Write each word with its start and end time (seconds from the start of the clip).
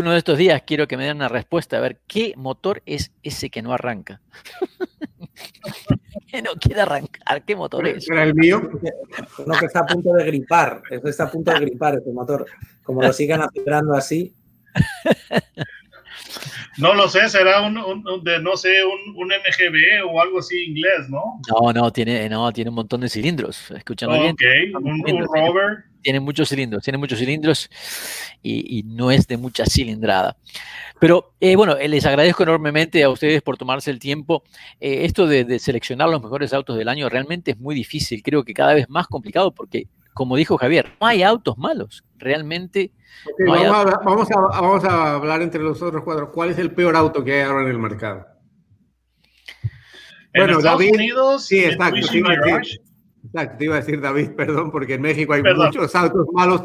Alguno 0.00 0.12
de 0.12 0.18
estos 0.18 0.38
días 0.38 0.62
quiero 0.66 0.88
que 0.88 0.96
me 0.96 1.04
den 1.04 1.16
una 1.16 1.28
respuesta 1.28 1.76
a 1.76 1.80
ver 1.80 1.98
qué 2.06 2.32
motor 2.34 2.80
es 2.86 3.12
ese 3.22 3.50
que 3.50 3.60
no 3.60 3.74
arranca. 3.74 4.22
que 6.26 6.40
no 6.40 6.52
quiere 6.54 6.80
arrancar, 6.80 7.44
¿qué 7.44 7.54
motor 7.54 7.86
es? 7.86 8.08
Era 8.08 8.22
el 8.22 8.34
mío. 8.34 8.62
Uno 9.44 9.58
que 9.58 9.66
está 9.66 9.80
a 9.80 9.84
punto 9.84 10.14
de 10.14 10.24
gripar, 10.24 10.80
está 11.04 11.24
a 11.24 11.30
punto 11.30 11.52
de 11.52 11.60
gripar 11.60 11.96
este 11.96 12.10
motor. 12.12 12.46
Como 12.82 13.02
lo 13.02 13.12
sigan 13.12 13.42
acelerando 13.42 13.92
así. 13.92 14.34
No 16.80 16.94
lo 16.94 17.08
sé, 17.08 17.28
será 17.28 17.62
un, 17.62 17.76
un- 17.78 18.24
de, 18.24 18.40
no 18.40 18.56
sé, 18.56 18.70
un, 18.84 19.16
un 19.16 19.28
MGB 19.28 20.04
o 20.10 20.20
algo 20.20 20.38
así 20.40 20.56
inglés, 20.64 21.08
¿no? 21.08 21.40
No, 21.48 21.72
no, 21.72 21.92
tiene, 21.92 22.28
no, 22.28 22.50
tiene 22.52 22.70
un 22.70 22.76
montón 22.76 23.00
de 23.02 23.08
cilindros. 23.08 23.70
Escúchame 23.70 24.18
bien. 24.20 24.32
Ok, 24.74 24.82
un, 24.82 25.02
un 25.06 25.24
rover. 25.26 25.84
Tiene 26.02 26.18
muchos 26.20 26.48
cilindros, 26.48 26.82
tiene 26.82 26.96
muchos 26.96 27.18
cilindros 27.18 27.68
y, 28.42 28.78
y 28.78 28.82
no 28.84 29.10
es 29.10 29.26
de 29.28 29.36
mucha 29.36 29.66
cilindrada. 29.66 30.34
Pero 30.98 31.34
eh, 31.40 31.56
bueno, 31.56 31.76
eh, 31.76 31.88
les 31.88 32.06
agradezco 32.06 32.42
enormemente 32.42 33.02
a 33.04 33.10
ustedes 33.10 33.42
por 33.42 33.58
tomarse 33.58 33.90
el 33.90 33.98
tiempo. 33.98 34.42
Eh, 34.80 35.04
esto 35.04 35.26
de, 35.26 35.44
de 35.44 35.58
seleccionar 35.58 36.08
los 36.08 36.22
mejores 36.22 36.54
autos 36.54 36.78
del 36.78 36.88
año 36.88 37.08
realmente 37.10 37.50
es 37.50 37.58
muy 37.58 37.74
difícil. 37.74 38.22
Creo 38.22 38.44
que 38.44 38.54
cada 38.54 38.72
vez 38.72 38.88
más 38.88 39.06
complicado 39.08 39.52
porque, 39.52 39.88
como 40.20 40.36
dijo 40.36 40.58
Javier, 40.58 40.86
no 41.00 41.06
hay 41.06 41.22
autos 41.22 41.56
malos. 41.56 42.04
Realmente 42.18 42.92
no 43.38 43.52
vamos, 43.52 43.66
a, 43.74 43.80
autos. 43.80 44.04
vamos 44.04 44.30
a- 44.30 44.60
vamos 44.60 44.84
a 44.84 45.14
hablar 45.14 45.40
entre 45.40 45.62
los 45.62 45.80
otros 45.80 46.04
cuatro. 46.04 46.30
¿Cuál 46.30 46.50
es 46.50 46.58
el 46.58 46.72
peor 46.74 46.94
auto 46.94 47.24
que 47.24 47.32
hay 47.32 47.40
ahora 47.48 47.62
en 47.62 47.70
el 47.70 47.78
mercado? 47.78 48.26
En 50.34 50.42
Bueno, 50.42 50.58
Estados 50.58 50.78
David- 50.80 50.94
Unidos, 50.94 51.46
sí, 51.46 51.60
exacto, 51.64 52.06
te 52.10 52.18
iba 52.18 52.32
a 52.32 52.36
decir. 52.58 52.80
Exacto, 53.24 53.56
te 53.56 53.64
iba 53.64 53.74
a 53.76 53.80
decir 53.80 53.98
David, 54.02 54.30
perdón, 54.36 54.70
porque 54.70 54.92
en 54.94 55.00
México 55.00 55.32
hay 55.32 55.40
Perdón. 55.42 55.68
muchos 55.68 55.94
autos 55.94 56.26
malos 56.34 56.64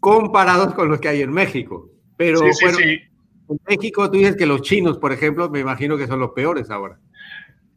comparados 0.00 0.74
con 0.74 0.88
los 0.88 0.98
que 1.00 1.06
hay 1.10 1.22
en 1.22 1.30
México. 1.30 1.90
Pero 2.16 2.38
Sí, 2.40 2.52
sí, 2.54 2.64
bueno, 2.64 2.78
sí. 2.78 2.98
en 3.50 3.58
México 3.68 4.10
tú 4.10 4.18
dices 4.18 4.34
que 4.34 4.46
los 4.46 4.62
chinos, 4.62 4.98
por 4.98 5.12
ejemplo, 5.12 5.48
me 5.48 5.60
imagino 5.60 5.96
que 5.96 6.08
son 6.08 6.18
los 6.18 6.30
peores 6.32 6.70
ahora. 6.70 6.98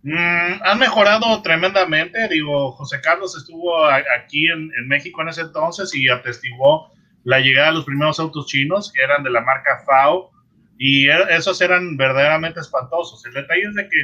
Mm, 0.04 0.62
han 0.64 0.80
mejorado 0.80 1.42
tremendamente. 1.42 2.28
Digo, 2.30 2.72
José 2.74 3.00
Carlos 3.02 3.36
estuvo 3.38 3.86
aquí 3.86 4.48
en, 4.50 4.70
México 4.88 5.22
en 5.22 5.30
ese 5.30 5.42
entonces 5.42 5.96
y 5.96 6.10
atestiguó 6.10 6.92
la 7.24 7.40
llegada 7.40 7.68
de 7.70 7.76
los 7.76 7.86
primeros 7.86 8.20
autos 8.20 8.48
chinos 8.48 8.92
que 8.94 9.02
eran 9.02 9.24
de 9.24 9.30
la 9.32 9.42
marca 9.42 9.82
FAO 9.86 10.32
y 10.78 11.06
er- 11.08 11.30
esos 11.32 11.62
eran 11.62 11.96
verdaderamente 11.96 12.60
espantosos. 12.60 13.26
El 13.26 13.34
detalle 13.34 13.62
es 13.64 13.76
de 13.76 13.88
que 13.88 13.98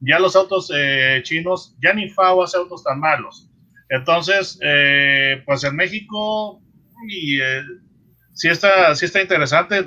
ya 0.00 0.18
los 0.18 0.34
autos 0.34 0.70
eh, 0.74 1.20
chinos, 1.22 1.76
ya 1.80 1.92
ni 1.94 2.08
FAO 2.10 2.42
hace 2.42 2.56
autos 2.58 2.82
tan 2.82 2.98
malos. 2.98 3.48
Entonces, 3.90 4.58
eh, 4.62 5.40
pues 5.46 5.62
en 5.62 5.76
México, 5.76 6.60
y, 7.08 7.40
eh, 7.40 7.62
sí, 8.32 8.48
está, 8.48 8.94
sí 8.96 9.04
está 9.04 9.22
interesante. 9.22 9.84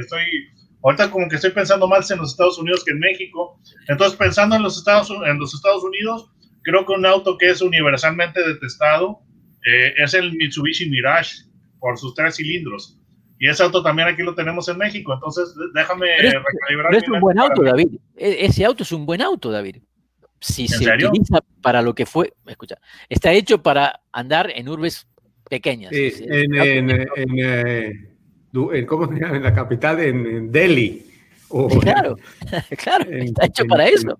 estoy, 0.00 0.48
ahorita 0.86 1.10
como 1.10 1.28
que 1.28 1.36
estoy 1.36 1.50
pensando 1.50 1.86
más 1.88 2.10
en 2.10 2.18
los 2.18 2.30
Estados 2.30 2.58
Unidos 2.58 2.84
que 2.84 2.92
en 2.92 3.00
México. 3.00 3.60
Entonces, 3.88 4.16
pensando 4.16 4.56
en 4.56 4.62
los 4.62 4.78
Estados, 4.78 5.10
en 5.26 5.38
los 5.38 5.52
Estados 5.54 5.82
Unidos, 5.84 6.30
creo 6.62 6.86
que 6.86 6.92
un 6.92 7.04
auto 7.06 7.36
que 7.36 7.50
es 7.50 7.60
universalmente 7.60 8.40
detestado 8.46 9.20
eh, 9.66 9.94
es 9.96 10.14
el 10.14 10.32
Mitsubishi 10.36 10.88
Mirage 10.88 11.42
por 11.80 11.98
sus 11.98 12.14
tres 12.14 12.36
cilindros. 12.36 12.98
Y 13.38 13.48
ese 13.48 13.62
auto 13.64 13.82
también 13.82 14.08
aquí 14.08 14.22
lo 14.22 14.34
tenemos 14.34 14.68
en 14.68 14.78
México. 14.78 15.12
Entonces, 15.12 15.54
déjame 15.74 16.06
Pero 16.18 16.28
es- 16.28 16.34
recalibrar. 16.52 16.90
Pero 16.90 17.02
es 17.04 17.08
un 17.10 17.20
buen 17.20 17.38
auto, 17.38 17.62
David. 17.62 17.88
E- 18.16 18.46
Ese 18.46 18.64
auto 18.64 18.82
es 18.84 18.92
un 18.92 19.04
buen 19.04 19.20
auto, 19.20 19.50
David. 19.50 19.76
Si 20.40 20.68
se 20.68 20.78
serio? 20.78 21.08
utiliza 21.10 21.40
para 21.62 21.82
lo 21.82 21.94
que 21.94 22.06
fue, 22.06 22.32
escucha, 22.46 22.76
está 23.08 23.32
hecho 23.32 23.62
para 23.62 24.00
andar 24.12 24.50
en 24.54 24.68
urbes 24.68 25.06
pequeñas. 25.50 25.90
Sí, 25.92 26.12
en, 26.28 26.54
en, 26.54 26.90
en, 26.90 27.38
eh, 27.38 28.15
¿cómo 28.86 29.08
se 29.08 29.20
llama? 29.20 29.36
En 29.36 29.42
la 29.42 29.54
capital, 29.54 30.00
en, 30.00 30.26
en 30.26 30.52
Delhi. 30.52 31.06
O 31.48 31.68
Claro, 31.80 32.16
claro, 32.82 33.04
en- 33.10 33.22
está 33.28 33.46
hecho 33.46 33.62
en- 33.62 33.68
para 33.68 33.88
en- 33.88 33.94
eso. 33.94 34.18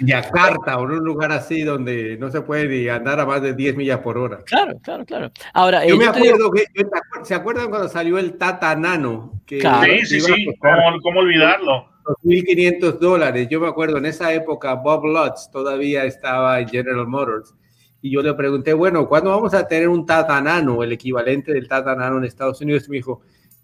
en 0.00 0.06
Yakarta 0.06 0.78
o 0.78 0.84
en 0.84 0.90
un 0.92 1.04
lugar 1.04 1.30
así 1.32 1.62
donde 1.62 2.16
no 2.18 2.30
se 2.30 2.40
puede 2.40 2.68
ni 2.68 2.88
andar 2.88 3.20
a 3.20 3.26
más 3.26 3.42
de 3.42 3.54
10 3.54 3.76
millas 3.76 3.98
por 4.00 4.16
hora. 4.18 4.38
Claro, 4.46 4.78
claro, 4.82 5.04
claro. 5.04 5.30
Ahora, 5.52 5.84
eh, 5.84 5.88
Yo 5.90 5.96
me 5.96 6.06
yo 6.06 6.12
te 6.12 6.20
digo- 6.20 6.34
acuerdo 6.36 6.50
que, 6.52 6.64
yo 6.74 6.88
¿se 7.24 7.34
acuerdan 7.34 7.68
cuando 7.68 7.88
salió 7.88 8.18
el 8.18 8.38
Tata 8.38 8.74
Nano? 8.76 9.40
Que 9.46 9.58
Claro. 9.58 9.92
Sí, 10.00 10.06
sí, 10.06 10.20
sí. 10.20 10.46
¿Cómo, 10.58 11.00
cómo 11.02 11.20
olvidarlo? 11.20 11.90
2.500 12.24 12.98
dólares. 12.98 13.46
Yo 13.50 13.60
me 13.60 13.68
acuerdo, 13.68 13.98
en 13.98 14.06
esa 14.06 14.32
época 14.32 14.74
Bob 14.74 15.04
Lutz 15.06 15.50
todavía 15.50 16.04
estaba 16.04 16.58
en 16.60 16.68
General 16.68 17.06
Motors. 17.06 17.54
Y 18.02 18.10
yo 18.10 18.22
le 18.22 18.32
pregunté, 18.32 18.72
bueno, 18.72 19.06
¿cuándo 19.06 19.30
vamos 19.30 19.52
a 19.52 19.68
tener 19.68 19.86
un 19.88 20.06
Tata 20.06 20.40
Nano, 20.40 20.82
el 20.82 20.92
equivalente 20.92 21.52
del 21.52 21.68
Tata 21.68 21.94
Nano 21.94 22.16
en 22.18 22.24
Estados 22.24 22.60
Unidos? 22.62 22.86
Y 22.86 22.90
me 22.90 22.96
dijo, 22.96 23.20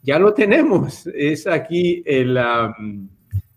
ya 0.06 0.18
lo 0.18 0.32
tenemos. 0.32 1.06
Es 1.08 1.46
aquí 1.46 2.02
el, 2.06 2.38
um, 2.38 3.08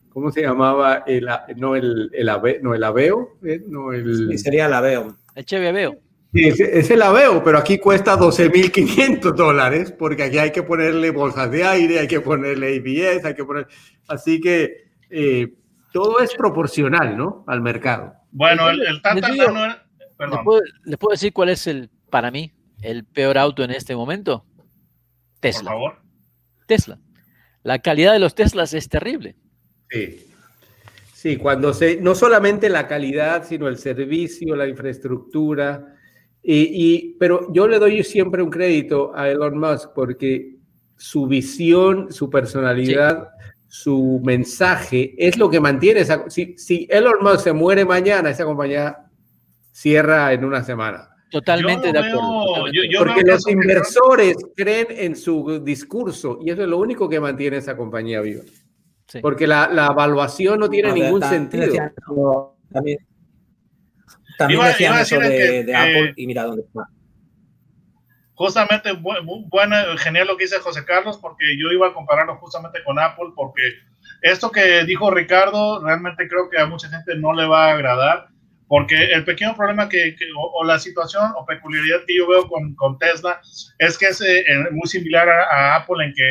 ¿cómo 0.10 0.32
se 0.32 0.42
llamaba? 0.42 1.04
El, 1.06 1.28
no, 1.58 1.76
el, 1.76 2.10
el, 2.14 2.28
ave- 2.30 2.60
no, 2.62 2.74
el 2.74 2.84
Aveo. 2.84 3.38
eh, 3.46 3.62
No, 3.68 3.94
el, 3.94 4.30
Sí, 4.32 4.38
sería 4.40 4.68
la 4.68 4.82
veo. 4.82 5.16
el 5.36 5.46
Chevy 5.46 5.68
Aveo. 5.68 5.98
Sí, 6.34 6.44
es, 6.48 6.60
es 6.60 6.92
el 6.92 7.02
Aveo, 7.02 7.44
pero 7.44 7.58
aquí 7.58 7.78
cuesta 7.80 8.16
12.500 8.18 9.34
dólares 9.34 9.92
porque 9.98 10.24
aquí 10.24 10.38
hay 10.38 10.52
que 10.52 10.62
ponerle 10.64 11.10
bolsas 11.12 11.50
de 11.52 11.64
aire, 11.64 12.00
hay 12.00 12.08
que 12.08 12.22
ponerle 12.22 12.78
ABS, 12.78 13.26
hay 13.26 13.34
que 13.34 13.44
poner... 13.46 13.68
Así 14.08 14.40
que 14.40 14.90
eh, 15.10 15.54
todo 15.92 16.20
es 16.20 16.36
proporcional, 16.36 17.18
¿no? 17.18 17.44
Al 17.48 17.62
mercado. 17.62 18.14
Bueno, 18.32 18.70
el, 18.70 18.82
el 18.86 19.02
Tata 19.02 19.16
Les 19.28 19.32
digo- 19.34 19.46
Nano 19.48 19.66
era- 19.66 19.86
¿Les 20.00 20.10
Perdón. 20.18 20.44
puedo, 20.44 20.62
les 20.84 20.98
puedo 20.98 21.12
decir 21.14 21.32
cuál 21.34 21.50
es 21.50 21.66
el, 21.66 21.90
para 22.12 22.30
mí, 22.30 22.52
el 22.82 23.06
peor 23.06 23.38
auto 23.38 23.64
en 23.64 23.72
este 23.72 23.96
momento? 23.96 24.46
Por 24.56 24.66
Tesla. 25.40 25.72
favor. 25.72 25.98
Tesla. 26.70 27.00
La 27.64 27.80
calidad 27.80 28.14
de 28.14 28.20
los 28.20 28.36
Teslas 28.36 28.74
es 28.74 28.88
terrible. 28.88 29.36
Sí. 29.90 30.26
Sí, 31.14 31.36
cuando 31.36 31.74
se, 31.74 32.00
no 32.00 32.16
solamente 32.16 32.70
la 32.70 32.88
calidad, 32.88 33.44
sino 33.46 33.68
el 33.68 33.78
servicio, 33.78 34.56
la 34.56 34.68
infraestructura. 34.70 35.96
Y, 36.42 36.56
y- 36.72 37.18
pero 37.20 37.52
yo 37.52 37.68
le 37.68 37.78
doy 37.80 38.02
siempre 38.06 38.42
un 38.42 38.50
crédito 38.50 39.12
a 39.14 39.28
Elon 39.30 39.58
Musk 39.60 39.90
porque 39.94 40.56
su 40.96 41.28
visión, 41.28 42.14
su 42.14 42.30
personalidad, 42.30 43.28
su 43.68 44.22
mensaje 44.24 45.14
es 45.18 45.38
lo 45.38 45.50
que 45.50 45.60
mantiene 45.60 46.00
esa. 46.00 46.30
Si, 46.30 46.58
si 46.58 46.88
Elon 46.90 47.18
Musk 47.22 47.42
se 47.44 47.52
muere 47.54 47.84
mañana, 47.84 48.30
esa 48.30 48.46
compañía 48.46 48.98
cierra 49.74 50.32
en 50.32 50.46
una 50.46 50.64
semana. 50.64 51.10
Totalmente 51.32 51.88
Yo 51.88 51.94
de 51.94 52.02
veo- 52.02 52.12
acuerdo. 52.20 52.46
totalmente 52.46 52.78
yo- 52.78 52.92
yo. 52.92 53.00
Porque 53.06 53.24
veo 53.24 53.36
los 53.36 53.46
que 53.46 53.52
inversores 53.52 54.38
creen 54.56 54.88
en 54.90 55.16
su 55.16 55.60
discurso 55.64 56.40
y 56.42 56.50
eso 56.50 56.64
es 56.64 56.68
lo 56.68 56.78
único 56.80 57.08
que 57.08 57.20
mantiene 57.20 57.58
esa 57.58 57.78
compañía 57.78 58.20
viva. 58.22 58.44
Sí. 59.08 59.20
Porque 59.22 59.46
la, 59.48 59.68
la 59.70 59.88
evaluación 59.88 60.60
no 60.60 60.70
tiene 60.70 60.90
No, 60.90 60.96
ningún 60.96 61.22
sentido. 61.24 61.66
decían 61.66 61.94
eso- 61.98 62.56
También, 62.72 62.98
también 64.38 64.60
Iba- 64.60 64.68
decían 64.70 64.94
iba 64.94 65.02
eso 65.02 65.20
de, 65.20 65.28
que- 65.30 65.36
de 65.64 65.66
que- 65.66 65.76
Apple 65.76 66.14
y 66.16 66.28
mira 66.28 66.44
dónde 66.44 66.62
está. 66.64 66.88
Justamente, 68.36 68.92
bu- 68.94 69.22
bu- 69.26 69.50
buena, 69.50 69.98
genial 69.98 70.28
lo 70.28 70.38
que 70.38 70.46
dice 70.46 70.60
José 70.60 70.86
Carlos, 70.86 71.18
porque 71.18 71.46
yo 71.60 71.72
iba 71.72 71.88
a 71.88 71.94
compararlo 71.94 72.38
justamente 72.38 72.80
con 72.86 72.98
Apple, 72.98 73.34
porque 73.36 73.62
esto 74.22 74.50
que 74.50 74.86
dijo 74.86 75.12
Ricardo, 75.12 75.84
realmente 75.84 76.28
creo 76.28 76.50
que 76.50 76.58
a 76.58 76.66
mucha 76.66 76.88
gente 76.90 77.16
no 77.18 77.34
le 77.34 77.46
va 77.48 77.66
a 77.68 77.74
agradar, 77.74 78.30
porque 78.70 79.06
el 79.06 79.26
pequeño 79.26 79.56
problema 79.56 79.90
que, 79.90 80.16
o, 80.38 80.64
la 80.64 80.78
situación 80.78 81.34
o 81.36 81.46
peculiaridad 81.46 82.06
que 82.06 82.16
yo 82.16 82.28
veo 82.28 82.48
con, 82.48 82.76
con 82.76 83.00
Tesla 83.00 83.42
es 83.80 83.98
que 83.98 84.06
es 84.06 84.22
eh, 84.22 84.46
muy 84.72 84.88
similar 84.88 85.28
a, 85.28 85.44
a 85.44 85.76
Apple 85.78 86.06
en 86.06 86.14
que 86.14 86.24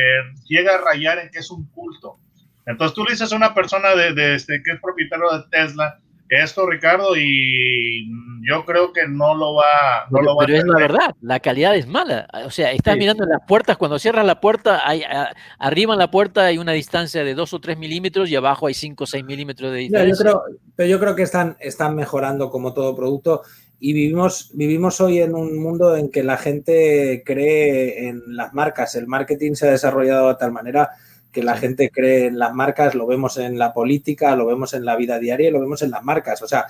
llega 0.47 0.75
a 0.75 0.81
rayar 0.81 1.19
en 1.19 1.29
que 1.29 1.39
es 1.39 1.51
un 1.51 1.69
culto. 1.71 2.17
Entonces 2.65 2.95
tú 2.95 3.03
le 3.03 3.11
dices 3.11 3.33
a 3.33 3.35
una 3.35 3.53
persona 3.53 3.93
de, 3.93 4.13
de 4.13 4.35
este, 4.35 4.63
que 4.63 4.71
es 4.71 4.79
propietario 4.79 5.29
de 5.29 5.43
Tesla 5.51 5.99
esto, 6.29 6.65
Ricardo, 6.67 7.15
y 7.17 8.07
yo 8.47 8.63
creo 8.65 8.93
que 8.93 9.07
no 9.07 9.35
lo 9.35 9.55
va, 9.55 10.05
no 10.09 10.19
pero, 10.19 10.23
lo 10.23 10.35
va 10.35 10.45
pero 10.45 10.57
a 10.57 10.59
es 10.59 10.65
la 10.65 10.77
verdad, 10.79 11.15
la 11.21 11.39
calidad 11.39 11.75
es 11.75 11.87
mala. 11.87 12.27
O 12.45 12.51
sea, 12.51 12.71
estás 12.71 12.93
Sí. 12.93 12.99
mirando 12.99 13.25
las 13.25 13.41
puertas, 13.47 13.77
cuando 13.77 13.99
cierras 13.99 14.25
la 14.25 14.39
puerta, 14.39 14.87
hay, 14.87 15.03
a- 15.03 15.33
arriba 15.57 15.93
en 15.93 15.99
la 15.99 16.11
puerta 16.11 16.45
hay 16.45 16.57
una 16.57 16.71
distancia 16.73 17.23
de 17.23 17.33
2 17.35 17.53
o 17.53 17.59
3 17.59 17.77
milímetros 17.77 18.29
y 18.29 18.35
abajo 18.35 18.67
hay 18.67 18.73
5 18.73 19.03
o 19.03 19.07
6 19.07 19.23
milímetros 19.25 19.71
de 19.71 19.89
No, 19.89 19.99
yo 19.99 20.05
distancia. 20.05 20.23
creo, 20.23 20.43
pero 20.75 20.89
yo 20.89 20.99
creo 20.99 21.15
que 21.15 21.23
están, 21.23 21.57
están 21.59 21.95
mejorando 21.95 22.49
como 22.49 22.73
todo 22.73 22.95
producto 22.95 23.41
y 23.79 23.93
vivimos, 23.93 24.51
vivimos 24.53 24.99
hoy 25.01 25.19
en 25.21 25.33
un 25.35 25.57
mundo 25.57 25.95
en 25.95 26.11
que 26.11 26.21
la 26.23 26.37
gente 26.37 27.23
cree 27.25 28.07
en 28.09 28.21
las 28.35 28.53
marcas. 28.53 28.95
El 28.95 29.07
marketing 29.07 29.53
se 29.53 29.67
ha 29.67 29.71
desarrollado 29.71 30.29
de 30.29 30.35
tal 30.35 30.51
manera 30.51 30.89
que 31.31 31.43
la 31.43 31.55
gente 31.57 31.89
cree 31.91 32.25
en 32.27 32.39
las 32.39 32.53
marcas, 32.53 32.95
lo 32.95 33.05
vemos 33.05 33.37
en 33.37 33.57
la 33.59 33.73
política, 33.73 34.35
lo 34.35 34.45
vemos 34.47 34.73
en 34.73 34.83
la 34.85 34.95
vida 34.95 35.19
diaria 35.19 35.49
y 35.49 35.51
lo 35.51 35.59
vemos 35.61 35.81
en 35.81 35.91
las 35.91 36.03
marcas. 36.03 36.41
O 36.41 36.47
sea, 36.47 36.65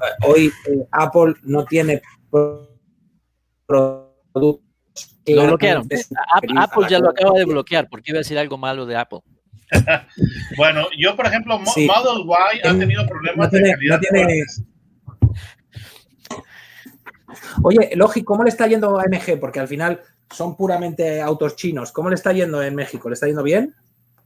eh, 0.00 0.26
hoy 0.26 0.52
eh, 0.68 0.86
Apple 0.92 1.34
no 1.42 1.64
tiene 1.64 2.00
pro- 2.30 2.70
productos. 3.66 4.62
Lo 5.26 5.46
bloquearon. 5.46 5.88
Apple 6.58 6.86
ya 6.88 6.98
lo 6.98 7.10
acaba 7.10 7.38
de 7.38 7.44
bloquear, 7.46 7.88
porque 7.88 8.10
iba 8.12 8.18
a 8.18 8.20
decir 8.20 8.38
algo 8.38 8.56
malo 8.58 8.86
de 8.86 8.96
Apple. 8.96 9.20
Bueno, 10.56 10.86
yo, 10.96 11.16
por 11.16 11.26
ejemplo, 11.26 11.58
Mo- 11.58 11.72
Sí. 11.72 11.86
Model 11.88 12.24
Y 12.62 12.66
ha 12.66 12.70
En- 12.70 12.78
tenido 12.78 13.06
problemas 13.06 13.46
no 13.46 13.50
tiene- 13.50 13.68
de 13.68 13.74
calidad. 13.74 13.96
no 13.96 14.00
tiene- 14.00 14.44
fuertes. 14.44 14.62
Oye, 17.62 17.90
Logi, 17.96 18.22
¿cómo 18.22 18.44
le 18.44 18.50
está 18.50 18.66
yendo 18.66 18.98
a 18.98 19.04
MG? 19.04 19.38
Porque 19.40 19.60
al 19.60 19.68
final 19.68 20.00
son 20.30 20.56
puramente 20.56 21.20
autos 21.20 21.56
chinos. 21.56 21.90
¿Cómo 21.92 22.08
le 22.08 22.14
está 22.14 22.32
yendo 22.32 22.62
en 22.62 22.74
México? 22.74 23.08
¿Le 23.08 23.14
está 23.14 23.26
yendo 23.26 23.42
bien? 23.42 23.74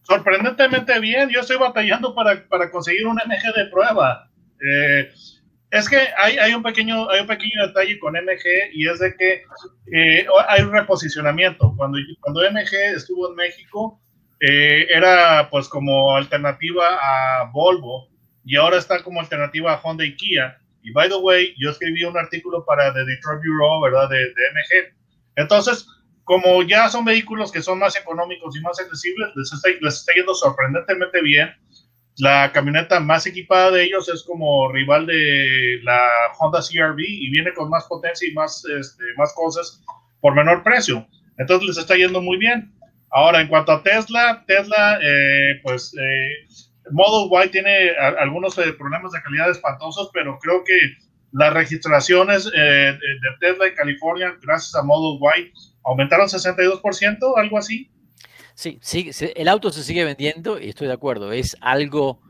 Sorprendentemente 0.09 0.99
bien. 1.01 1.29
Yo 1.29 1.41
estoy 1.41 1.59
batallando 1.59 2.15
para, 2.15 2.43
para 2.49 2.71
conseguir 2.71 3.07
un 3.07 3.17
MG 3.17 3.55
de 3.55 3.67
prueba. 3.67 4.29
Eh, 4.61 5.13
es 5.71 5.89
que 5.89 5.99
hay, 6.17 6.39
hay, 6.39 6.55
un 6.55 6.63
pequeño, 6.63 7.11
hay 7.11 7.21
un 7.21 7.27
pequeño 7.27 7.67
detalle 7.67 7.99
con 7.99 8.15
MG 8.15 8.73
y 8.73 8.89
es 8.89 8.99
de 8.99 9.15
que 9.15 9.43
eh, 9.93 10.27
hay 10.49 10.63
un 10.63 10.73
reposicionamiento. 10.73 11.75
Cuando, 11.77 11.99
cuando 12.21 12.41
MG 12.51 12.75
estuvo 12.97 13.29
en 13.29 13.37
México, 13.37 14.01
eh, 14.41 14.87
era 14.89 15.49
pues 15.51 15.69
como 15.69 16.17
alternativa 16.17 16.99
a 17.01 17.51
Volvo 17.53 18.09
y 18.45 18.57
ahora 18.57 18.79
está 18.79 19.03
como 19.03 19.21
alternativa 19.21 19.75
a 19.75 19.81
Honda 19.83 20.07
y 20.07 20.17
Kia. 20.17 20.59
Y 20.83 20.91
by 20.93 21.11
the 21.11 21.17
way, 21.17 21.55
yo 21.59 21.71
escribí 21.71 22.03
un 22.05 22.17
artículo 22.17 22.65
para 22.65 22.95
The 22.95 23.05
Detroit 23.05 23.43
Bureau, 23.45 23.83
¿verdad? 23.83 24.09
De, 24.09 24.19
de 24.19 24.51
MG. 24.55 24.95
Entonces, 25.37 25.87
como 26.29 26.63
ya 26.63 26.91
son 26.91 27.07
vehículos 27.07 27.51
que 27.51 27.63
son 27.63 27.79
más 27.79 27.97
económicos 27.97 28.55
y 28.55 28.61
más 28.61 28.79
accesibles, 28.79 29.31
les 29.35 29.51
está, 29.51 29.71
les 29.81 29.95
está 29.95 30.13
yendo 30.13 30.35
sorprendentemente 30.35 31.23
bien. 31.23 31.49
La 32.19 32.53
camioneta 32.53 33.01
más 33.01 33.27
equipada 33.27 33.71
de 33.71 33.85
ellos 33.85 34.11
es 34.11 34.25
como 34.25 34.71
rival 34.71 35.07
de 35.07 35.81
la 35.85 36.07
Honda 36.39 36.61
CRV 36.61 36.99
y 36.99 37.31
viene 37.31 37.55
con 37.55 37.71
más 37.71 37.87
potencia 37.87 38.29
y 38.29 38.35
más, 38.35 38.63
este, 38.67 39.05
más 39.17 39.33
cosas 39.33 39.83
por 40.21 40.35
menor 40.35 40.63
precio. 40.63 41.09
Entonces 41.39 41.67
les 41.67 41.79
está 41.79 41.97
yendo 41.97 42.21
muy 42.21 42.37
bien. 42.37 42.75
Ahora, 43.11 43.41
en 43.41 43.49
cuanto 43.49 43.73
a 43.73 43.83
Tesla, 43.83 44.45
Tesla, 44.47 44.99
eh, 45.01 45.61
pues 45.63 45.95
eh, 45.99 46.47
Model 46.91 47.47
Y 47.47 47.49
tiene 47.49 47.93
a, 47.99 48.09
algunos 48.21 48.59
eh, 48.59 48.75
problemas 48.75 49.13
de 49.13 49.23
calidad 49.23 49.49
espantosos, 49.49 50.11
pero 50.13 50.39
creo 50.41 50.63
que 50.63 50.79
las 51.33 51.55
registraciones 51.55 52.51
eh, 52.55 52.93
de, 52.93 52.99
Tesla 53.41 53.67
en 53.67 53.75
California, 53.75 54.37
gracias 54.43 54.75
a 54.75 54.83
Model 54.83 55.19
Y, 55.39 55.53
aumentaron 55.85 56.29
62%, 56.29 57.37
algo 57.37 57.59
así. 57.59 57.91
Sí, 58.55 58.79
sí, 58.83 59.11
el 59.37 59.49
auto 59.49 59.71
se 59.71 59.83
sigue 59.85 60.05
vendiendo 60.05 60.59
y 60.61 60.69
estoy 60.71 60.89
de 60.89 60.93
acuerdo. 60.95 61.31
Es 61.33 61.57
algo. 61.61 62.21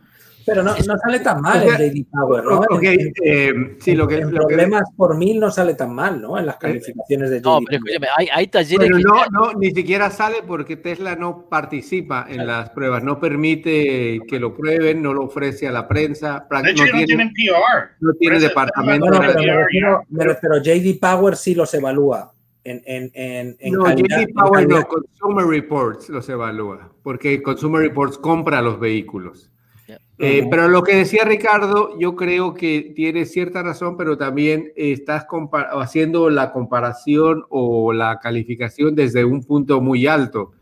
Pero 0.44 0.62
no, 0.62 0.74
no 0.74 0.96
sale 0.96 1.20
tan 1.20 1.42
mal 1.42 1.58
O 1.58 1.68
sea, 1.68 1.76
el 1.76 1.92
JD 1.92 2.06
Power, 2.10 2.42
¿no? 2.44 2.62
En- 2.80 3.12
eh, 3.22 3.76
sí, 3.80 3.94
lo 3.94 4.08
que, 4.08 4.14
en 4.16 4.32
lo 4.32 4.46
que- 4.46 4.54
problemas 4.56 4.82
por 4.96 5.14
mil 5.18 5.38
no 5.38 5.50
sale 5.50 5.74
tan 5.74 5.94
mal, 5.94 6.22
¿no? 6.22 6.38
En 6.38 6.46
las 6.46 6.56
calificaciones 6.56 7.28
de 7.28 7.40
JD 7.40 7.44
No, 7.44 7.58
pero 7.66 7.80
Power. 7.80 7.92
escúchame, 7.92 8.06
hay, 8.16 8.28
hay 8.32 8.46
talleres 8.46 8.88
Pero 8.88 8.96
que 8.96 9.02
no, 9.04 9.24
no, 9.30 9.52
ni 9.58 9.70
siquiera 9.72 10.10
sale 10.10 10.36
porque 10.46 10.76
Tesla 10.78 11.16
no 11.16 11.48
participa 11.50 12.24
en 12.30 12.46
las 12.46 12.70
pruebas, 12.70 13.02
no 13.04 13.20
permite 13.20 14.20
que 14.26 14.38
lo 14.40 14.54
prueben, 14.54 15.02
no 15.02 15.12
lo 15.12 15.24
ofrece 15.24 15.68
a 15.68 15.70
la 15.72 15.86
prensa, 15.86 16.46
De 16.62 16.70
hecho, 16.70 16.86
no 16.86 16.92
no 16.98 17.04
tienen 17.04 17.32
PR. 17.34 17.90
no 18.00 18.12
tiene 18.18 18.40
departamento 18.40 19.04
Bueno, 19.06 19.16
no 19.22 19.26
pero, 19.28 19.38
tiene 19.38 19.52
me 19.52 19.58
PR, 19.58 19.64
refiero- 19.66 20.00
ya. 20.00 20.06
me 20.08 20.24
refiero, 20.24 20.62
JD 20.62 20.98
Power 20.98 21.36
sí 21.36 21.54
los 21.54 21.72
evalúa 21.74 22.32
en, 22.70 22.82
en, 22.86 23.10
en, 23.14 23.56
en 23.60 23.72
No, 23.72 23.84
calidad. 23.84 24.20
JD 24.22 24.32
Power 24.34 24.52
calidad. 24.68 24.80
no, 24.80 24.86
Consumer 24.88 25.46
Reports 25.46 26.08
los 26.08 26.28
evalúa, 26.28 26.92
porque 27.02 27.42
Consumer 27.42 27.80
Reports 27.82 28.18
compra 28.18 28.60
los 28.62 28.78
vehículos. 28.78 29.50
Ya. 29.86 29.98
Eh, 30.18 30.40
Ujú. 30.42 30.50
pero 30.50 30.68
lo 30.68 30.82
que 30.82 30.96
decía 30.96 31.24
Ricardo, 31.24 31.98
yo 31.98 32.14
creo 32.14 32.52
que 32.52 32.92
tiene 32.94 33.24
cierta 33.24 33.62
razón, 33.62 33.96
pero 33.96 34.18
también 34.18 34.72
estás 34.76 35.26
haciendo 35.72 36.28
la 36.28 36.52
comparación 36.52 37.44
o 37.48 37.92
la 37.92 38.18
calificación 38.18 38.94
desde 38.94 39.24
un 39.24 39.42
punto 39.44 39.80
muy 39.80 40.06
alto. 40.06 40.52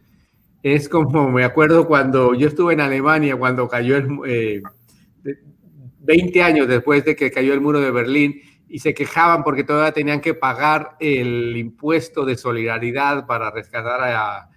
Es 0.63 0.89
como 0.89 1.31
me 1.31 1.45
acuerdo 1.45 1.87
cuando 1.87 2.35
yo 2.35 2.49
estuve 2.49 2.75
en 2.75 2.81
Alemania, 2.81 3.37
cuando 3.37 3.69
cayó 3.69 3.97
el, 3.97 4.09
eh, 4.27 4.63
de- 5.23 5.39
20 6.01 6.43
años 6.43 6.69
después 6.69 7.05
de 7.05 7.17
que 7.17 7.31
cayó 7.33 7.53
el 7.53 7.61
muro 7.61 7.81
de 7.81 7.91
Berlín 7.91 8.41
y 8.69 8.79
se 8.81 8.95
quejaban 8.95 9.45
porque 9.45 9.65
todavía 9.65 9.93
tenían 9.93 10.21
que 10.21 10.35
pagar 10.35 10.97
el 11.01 11.57
impuesto 11.57 12.25
de 12.25 12.37
solidaridad 12.37 13.27
para 13.27 13.51
rescatar 13.51 14.01
a 14.03 14.49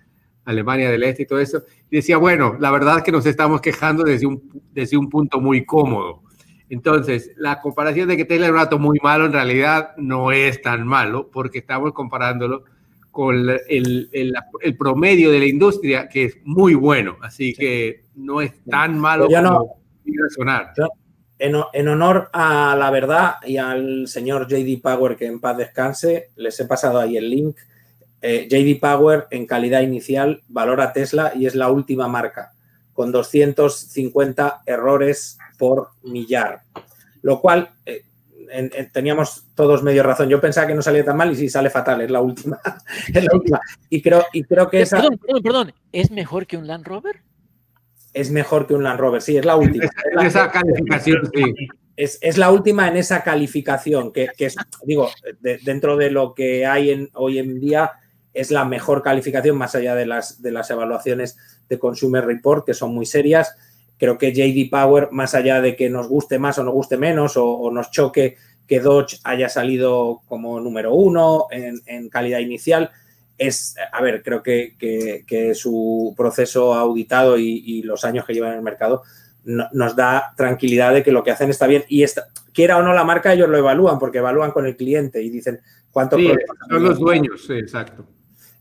Alemania 0.46 0.90
del 0.90 1.04
Este 1.04 1.24
y 1.24 1.26
todo 1.28 1.40
eso. 1.40 1.64
Y 1.92 1.98
decía, 1.98 2.18
bueno, 2.18 2.58
la 2.60 2.72
verdad 2.72 2.98
es 2.98 3.04
que 3.04 3.12
nos 3.12 3.26
estamos 3.26 3.62
quejando 3.62 4.04
desde 4.04 4.26
un, 4.26 4.62
desde 4.72 4.98
un 4.98 5.10
punto 5.10 5.40
muy 5.40 5.64
cómodo. 5.66 6.24
Entonces, 6.70 7.32
la 7.38 7.60
comparación 7.62 8.08
de 8.10 8.18
que 8.18 8.26
Tesla 8.26 8.48
es 8.48 8.52
un 8.52 8.60
auto 8.60 8.80
muy 8.80 9.00
malo 9.02 9.26
en 9.26 9.34
realidad 9.34 9.92
no 9.98 10.32
es 10.32 10.62
tan 10.62 10.86
malo 10.86 11.30
porque 11.32 11.60
estamos 11.60 11.94
comparándolo 11.94 12.64
con 13.12 13.36
el, 13.36 14.10
el, 14.14 14.36
el 14.62 14.78
promedio 14.78 15.32
de 15.32 15.40
la 15.40 15.46
industria 15.46 16.08
que 16.08 16.26
es 16.26 16.38
muy 16.44 16.76
bueno. 16.76 17.18
Así 17.22 17.54
que 17.54 18.04
no 18.16 18.40
es 18.42 18.54
tan 18.66 19.00
malo 19.00 19.28
no- 19.42 19.58
como 19.58 19.80
quiere 20.04 20.30
sonar. 20.30 20.74
En, 21.39 21.56
en 21.74 21.88
honor 21.88 22.30
a 22.33 22.75
la 22.77 22.91
verdad 22.91 23.36
y 23.45 23.56
al 23.57 24.07
señor 24.07 24.47
JD 24.47 24.81
Power, 24.81 25.15
que 25.15 25.25
en 25.25 25.39
paz 25.39 25.56
descanse, 25.57 26.31
les 26.36 26.59
he 26.59 26.65
pasado 26.65 27.00
ahí 27.00 27.15
el 27.18 27.30
link. 27.30 27.56
Eh, 28.21 28.47
JD 28.50 28.80
Power 28.81 29.27
en 29.31 29.47
calidad 29.47 29.80
inicial 29.81 30.41
valora 30.50 30.91
Tesla 30.91 31.31
y 31.33 31.45
es 31.45 31.56
la 31.56 31.71
última 31.71 32.09
marca, 32.09 32.51
con 32.94 33.13
250 33.13 34.63
errores 34.65 35.38
por 35.57 35.91
millar. 36.03 36.62
Lo 37.21 37.39
cual 37.39 37.69
eh, 37.86 38.03
en- 38.51 38.72
en- 38.75 38.91
teníamos 38.91 39.46
todos 39.55 39.81
medio 39.84 40.03
razón. 40.03 40.27
Yo 40.27 40.41
pensaba 40.41 40.67
que 40.67 40.75
no 40.75 40.81
salía 40.81 41.05
tan 41.05 41.15
mal 41.15 41.31
y 41.31 41.36
sí 41.38 41.48
sale 41.50 41.69
fatal, 41.69 42.01
es 42.01 42.12
la 42.12 42.22
última. 42.22 42.60
es 43.13 43.24
la 43.24 43.31
última. 43.34 43.62
Y 43.89 44.01
creo, 44.01 44.25
y 44.34 44.43
creo 44.43 44.69
que 44.69 44.81
esa 44.81 44.98
Perdón, 44.98 45.17
perdón, 45.19 45.41
perdón. 45.43 45.74
¿Es 45.93 46.12
mejor 46.12 46.46
que 46.48 46.58
un 46.58 46.67
Land 46.67 46.86
Rover? 46.86 47.22
Es 48.13 48.32
mejor 48.32 48.68
que 48.68 48.74
un 48.74 48.84
Land 48.84 49.00
Rover. 49.00 49.22
Sí, 49.22 49.38
es 49.38 49.46
la 49.46 49.56
última. 49.56 49.86
Es 49.86 49.92
la- 50.13 50.25
esa 50.28 50.51
calificación, 50.51 51.30
sí. 51.34 51.68
es, 51.96 52.18
es 52.22 52.38
la 52.38 52.51
última 52.51 52.88
en 52.88 52.98
esa 52.98 53.24
calificación, 53.24 54.12
que, 54.12 54.28
que 54.38 54.46
es, 54.48 54.56
digo, 54.84 55.10
de- 55.42 55.60
dentro 55.60 55.98
de 55.98 56.12
lo 56.12 56.34
que 56.34 56.66
hay 56.66 56.92
en, 56.92 57.10
hoy 57.13 57.39
en 57.39 57.60
día, 57.60 57.92
es 58.34 58.51
la 58.51 58.63
mejor 58.66 59.01
calificación, 59.01 59.58
más 59.58 59.75
allá 59.75 59.96
de 59.96 60.06
las, 60.06 60.42
de 60.42 60.51
las 60.51 60.70
evaluaciones 60.70 61.38
de 61.68 61.80
Consumer 61.80 62.25
Report, 62.25 62.66
que 62.66 62.74
son 62.74 62.94
muy 62.94 63.06
serias. 63.06 63.56
Creo 63.98 64.18
que 64.18 64.32
JD 64.34 64.70
Power, 64.70 65.10
más 65.12 65.36
allá 65.36 65.60
de 65.62 65.75
que 65.75 65.89
nos 65.89 66.08
guste 66.08 66.39
más 66.39 66.58
o 66.58 66.63
nos 66.63 66.74
guste 66.74 66.96
menos, 66.96 67.36
o, 67.38 67.46
o 67.46 67.72
nos 67.72 67.92
choque 67.92 68.38
que 68.66 68.80
Dodge 68.80 69.20
haya 69.24 69.50
salido 69.50 70.22
como 70.28 70.60
número 70.60 70.94
uno 70.94 71.48
en, 71.51 71.82
en 71.88 72.08
calidad 72.08 72.39
inicial, 72.39 72.92
es, 73.39 73.75
a 73.91 74.01
ver, 74.03 74.22
creo 74.22 74.43
que, 74.43 74.75
que- 74.77 75.24
que 75.25 75.55
su 75.55 76.13
proceso 76.15 76.75
auditado 76.75 77.38
y, 77.39 77.63
y 77.65 77.81
los 77.81 78.05
años 78.05 78.25
que 78.25 78.34
llevan 78.34 78.51
en 78.51 78.58
el 78.58 78.63
mercado 78.63 79.01
no- 79.46 79.67
nos 79.72 79.96
da 79.96 80.34
tranquilidad 80.38 80.93
de 80.93 81.01
que 81.01 81.12
lo 81.12 81.24
que 81.24 81.31
hacen 81.31 81.50
está 81.50 81.65
bien. 81.65 81.84
Y 81.88 82.03
esta, 82.03 82.27
quiera 82.53 82.77
o 82.77 82.84
no 82.84 82.93
la 82.93 83.03
marca, 83.03 83.34
ellos 83.34 83.50
lo 83.50 83.58
evalúan, 83.58 83.98
porque 83.98 84.17
evalúan 84.19 84.51
con 84.51 84.65
el 84.67 84.75
cliente 84.75 85.24
y 85.24 85.29
dicen 85.29 85.60
Sí, 86.17 86.27
problemas 86.27 86.58
son 86.69 86.84
los 86.84 87.00
dueños, 87.00 87.46
sí, 87.48 87.53
exacto. 87.53 88.05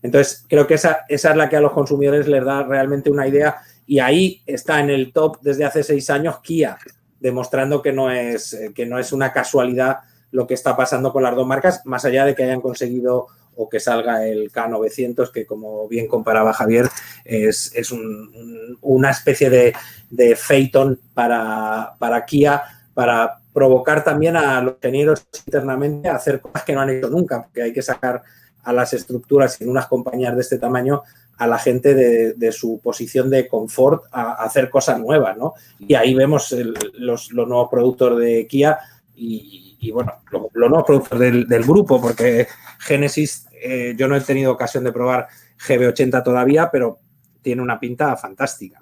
Entonces, 0.01 0.45
creo 0.49 0.65
que 0.65 0.75
esa, 0.75 0.99
esa 1.09 1.31
es 1.31 1.35
la 1.35 1.49
que 1.49 1.57
a 1.57 1.61
los 1.61 1.73
consumidores 1.73 2.27
les 2.27 2.43
da 2.43 2.63
realmente 2.63 3.11
una 3.11 3.27
idea. 3.27 3.57
Y 3.85 3.99
ahí 3.99 4.41
está 4.45 4.79
en 4.79 4.89
el 4.89 5.11
top 5.11 5.37
desde 5.41 5.65
hace 5.65 5.83
seis 5.83 6.09
años 6.09 6.39
Kia, 6.39 6.77
demostrando 7.19 7.81
que 7.81 7.91
no 7.91 8.09
es, 8.09 8.53
eh, 8.53 8.71
que 8.73 8.85
no 8.85 8.97
es 8.97 9.11
una 9.11 9.33
casualidad 9.33 9.97
lo 10.31 10.47
que 10.47 10.53
está 10.53 10.77
pasando 10.77 11.11
con 11.11 11.23
las 11.23 11.35
dos 11.35 11.45
marcas, 11.45 11.85
más 11.85 12.05
allá 12.05 12.23
de 12.23 12.33
que 12.35 12.43
hayan 12.43 12.61
conseguido 12.61 13.27
o 13.59 13.69
que 13.69 13.79
salga 13.79 14.25
el 14.25 14.51
K900, 14.51 15.31
que 15.31 15.45
como 15.45 15.87
bien 15.87 16.07
comparaba 16.07 16.53
Javier, 16.53 16.87
es, 17.25 17.71
es 17.75 17.91
un- 17.91 18.31
un- 18.33 18.77
una 18.81 19.11
especie 19.11 19.49
de, 19.49 19.73
de 20.09 20.35
Phaeton 20.35 20.99
para, 21.13 21.93
para 21.99 22.25
Kia, 22.25 22.63
para 22.93 23.39
provocar 23.53 24.03
también 24.03 24.37
a 24.37 24.61
los 24.61 24.75
ingenieros 24.75 25.27
internamente 25.45 26.07
a 26.07 26.15
hacer 26.15 26.39
cosas 26.39 26.63
que 26.63 26.73
no 26.73 26.81
han 26.81 26.89
hecho 26.91 27.09
nunca, 27.09 27.43
porque 27.43 27.63
hay 27.63 27.73
que 27.73 27.81
sacar 27.81 28.21
a 28.63 28.71
las 28.73 28.93
estructuras 28.93 29.59
en 29.61 29.69
unas 29.69 29.87
compañías 29.87 30.35
de 30.35 30.41
este 30.41 30.57
tamaño 30.57 31.03
a 31.37 31.47
la 31.47 31.57
gente 31.57 31.93
de, 31.93 32.51
su 32.51 32.79
posición 32.81 33.29
de 33.29 33.47
confort 33.47 34.03
a, 34.11 34.33
hacer 34.43 34.69
cosas 34.69 34.99
nuevas, 34.99 35.37
¿no? 35.37 35.53
Y 35.79 35.95
ahí 35.95 36.13
vemos 36.13 36.53
los, 36.93 37.31
nuevos 37.33 37.69
productos 37.69 38.19
de 38.19 38.45
Kia 38.47 38.77
y, 39.15 39.91
bueno, 39.91 40.13
los, 40.31 40.43
nuevos 40.53 40.83
productos 40.85 41.19
del, 41.19 41.63
grupo, 41.63 42.01
porque 42.01 42.47
Genesis, 42.79 43.47
eh, 43.61 43.95
yo 43.97 44.07
no 44.07 44.15
he 44.15 44.21
tenido 44.21 44.51
ocasión 44.51 44.83
de 44.83 44.91
probar 44.91 45.27
GB80 45.67 46.23
todavía, 46.23 46.69
pero 46.71 46.99
tiene 47.41 47.61
una 47.61 47.79
pinta 47.79 48.15
fantástica. 48.15 48.81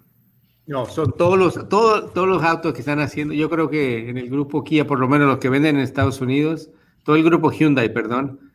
No, 0.65 0.85
son 0.85 1.13
todos 1.17 1.37
los, 1.37 1.69
todos, 1.69 2.13
todos 2.13 2.27
los 2.27 2.43
autos 2.43 2.73
que 2.73 2.79
están 2.79 2.99
haciendo, 2.99 3.33
yo 3.33 3.49
creo 3.49 3.69
que 3.69 4.09
en 4.09 4.17
el 4.17 4.29
grupo 4.29 4.63
Kia, 4.63 4.85
por 4.85 4.99
lo 4.99 5.07
menos 5.07 5.27
los 5.27 5.37
que 5.37 5.49
venden 5.49 5.77
en 5.77 5.81
Estados 5.81 6.19
Unidos, 6.19 6.69
todo 7.03 7.15
el 7.15 7.23
grupo 7.23 7.51
Hyundai, 7.51 7.93
perdón, 7.93 8.51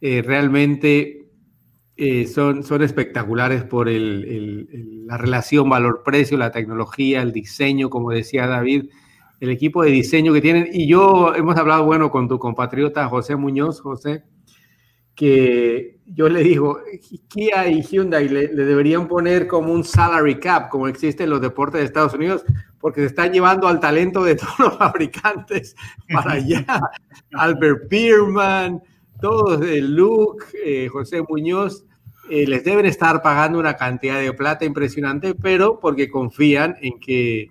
eh, 0.00 0.22
realmente 0.22 1.28
eh, 1.96 2.26
son, 2.26 2.64
son 2.64 2.82
espectaculares 2.82 3.64
por 3.64 3.86
la 3.88 5.18
relación 5.18 5.68
valor-precio, 5.68 6.38
la 6.38 6.50
tecnología, 6.50 7.20
el 7.20 7.32
diseño, 7.32 7.90
como 7.90 8.10
decía 8.10 8.46
David, 8.46 8.86
el 9.40 9.50
equipo 9.50 9.82
de 9.82 9.90
diseño 9.90 10.32
que 10.32 10.40
tienen. 10.40 10.68
Y 10.72 10.88
yo 10.88 11.34
hemos 11.34 11.56
hablado, 11.56 11.84
bueno, 11.84 12.10
con 12.10 12.28
tu 12.28 12.38
compatriota 12.38 13.08
José 13.08 13.36
Muñoz, 13.36 13.80
José, 13.80 14.24
que 15.14 15.98
yo 16.06 16.28
le 16.28 16.42
digo, 16.42 16.80
Kia 17.28 17.68
y 17.68 17.82
Hyundai 17.82 18.28
le, 18.28 18.48
deberían 18.48 19.08
poner 19.08 19.46
como 19.46 19.72
un 19.72 19.84
salary 19.84 20.38
cap, 20.38 20.68
como 20.68 20.88
existe 20.88 21.24
en 21.24 21.30
los 21.30 21.40
deportes 21.40 21.80
de 21.80 21.86
Estados 21.86 22.14
Unidos, 22.14 22.44
porque 22.80 23.00
se 23.00 23.06
están 23.06 23.32
llevando 23.32 23.68
al 23.68 23.80
talento 23.80 24.24
de 24.24 24.34
todos 24.36 24.58
los 24.58 24.76
fabricantes 24.76 25.74
para 26.12 26.32
allá. 26.32 26.64
Albert 27.32 27.88
Pierman, 27.88 28.82
todos, 29.20 29.64
eh, 29.66 29.80
Luke, 29.80 30.44
eh, 30.64 30.88
José 30.88 31.22
Muñoz, 31.26 31.84
eh, 32.30 32.46
les 32.46 32.64
deben 32.64 32.86
estar 32.86 33.22
pagando 33.22 33.58
una 33.58 33.76
cantidad 33.76 34.18
de 34.18 34.32
plata 34.32 34.64
impresionante, 34.64 35.34
pero 35.34 35.80
porque 35.80 36.10
confían 36.10 36.76
en 36.80 36.98
que 36.98 37.50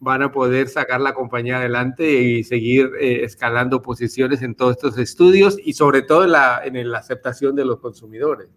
van 0.00 0.22
a 0.22 0.32
poder 0.32 0.68
sacar 0.68 1.00
la 1.00 1.12
compañía 1.12 1.58
adelante 1.58 2.10
y 2.10 2.42
seguir 2.42 2.90
escalando 2.98 3.82
posiciones 3.82 4.40
en 4.42 4.54
todos 4.54 4.76
estos 4.76 4.98
estudios 4.98 5.58
y 5.62 5.74
sobre 5.74 6.02
todo 6.02 6.24
en 6.24 6.32
la, 6.32 6.62
en 6.64 6.90
la 6.90 6.98
aceptación 6.98 7.54
de 7.54 7.66
los 7.66 7.78
consumidores. 7.80 8.48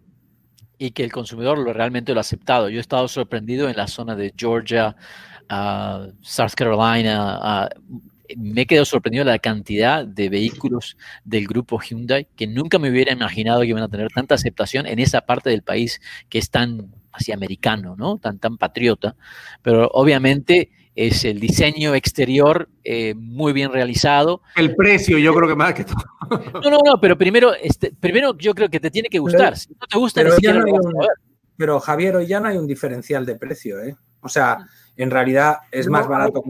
Y 0.78 0.90
que 0.90 1.04
el 1.04 1.12
consumidor 1.12 1.58
lo, 1.58 1.72
realmente 1.72 2.12
lo 2.14 2.20
ha 2.20 2.22
aceptado. 2.22 2.68
Yo 2.70 2.78
he 2.78 2.80
estado 2.80 3.06
sorprendido 3.08 3.68
en 3.68 3.76
la 3.76 3.86
zona 3.86 4.16
de 4.16 4.32
Georgia, 4.36 4.96
uh, 5.50 6.10
South 6.22 6.54
Carolina, 6.56 7.68
uh, 7.70 8.00
me 8.36 8.66
quedo 8.66 8.86
sorprendido 8.86 9.24
de 9.24 9.30
la 9.30 9.38
cantidad 9.38 10.06
de 10.06 10.30
vehículos 10.30 10.96
del 11.24 11.46
grupo 11.46 11.78
Hyundai 11.78 12.26
que 12.36 12.46
nunca 12.46 12.78
me 12.78 12.90
hubiera 12.90 13.12
imaginado 13.12 13.60
que 13.60 13.68
iban 13.68 13.82
a 13.82 13.88
tener 13.88 14.10
tanta 14.12 14.34
aceptación 14.34 14.86
en 14.86 14.98
esa 14.98 15.20
parte 15.20 15.50
del 15.50 15.62
país 15.62 16.00
que 16.30 16.38
es 16.38 16.50
tan 16.50 16.94
así 17.12 17.32
americano, 17.32 17.94
¿no? 17.96 18.18
Tan, 18.18 18.38
tan 18.38 18.56
patriota. 18.56 19.14
Pero 19.62 19.88
obviamente 19.92 20.70
es 20.94 21.24
el 21.24 21.40
diseño 21.40 21.94
exterior 21.94 22.68
eh, 22.84 23.14
muy 23.16 23.52
bien 23.52 23.72
realizado. 23.72 24.42
El 24.56 24.74
precio, 24.76 25.18
yo 25.18 25.34
creo 25.34 25.48
que 25.48 25.56
más 25.56 25.74
que 25.74 25.84
todo. 25.84 26.04
No, 26.62 26.70
no, 26.70 26.78
no, 26.84 27.00
pero 27.00 27.18
primero, 27.18 27.52
este, 27.54 27.92
primero 27.92 28.36
yo 28.38 28.54
creo 28.54 28.68
que 28.68 28.80
te 28.80 28.90
tiene 28.90 29.08
que 29.08 29.18
gustar. 29.18 29.56
si 29.56 29.70
no 29.74 29.86
te 29.86 29.98
gusta, 29.98 30.22
pero, 30.22 30.36
pero 31.56 31.80
Javier, 31.80 32.16
hoy 32.16 32.26
ya 32.26 32.40
no 32.40 32.48
hay 32.48 32.56
un 32.56 32.66
diferencial 32.66 33.26
de 33.26 33.36
precio, 33.36 33.82
¿eh? 33.82 33.94
O 34.20 34.28
sea, 34.28 34.58
en 34.96 35.10
realidad 35.10 35.58
es 35.70 35.88
más 35.88 36.08
barato 36.08 36.42